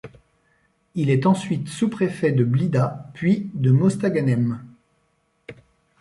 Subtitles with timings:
[0.95, 4.59] Il est ensuite sous-préfet de Blida, puis de Mostaganem.